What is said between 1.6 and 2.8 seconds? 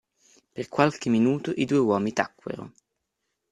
due uomini tacquero.